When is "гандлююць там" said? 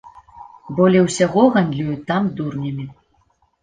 1.59-2.35